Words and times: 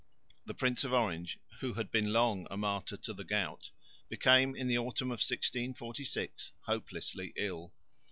The 0.47 0.55
Prince 0.55 0.83
of 0.83 0.93
Orange, 0.93 1.37
who 1.59 1.75
had 1.75 1.91
been 1.91 2.11
long 2.11 2.47
a 2.49 2.57
martyr 2.57 2.97
to 2.97 3.13
the 3.13 3.23
gout, 3.23 3.69
became 4.09 4.55
in 4.55 4.65
the 4.67 4.79
autumn 4.79 5.09
of 5.09 5.21
1646 5.21 6.53
hopelessly 6.61 7.33
ill. 7.35 7.71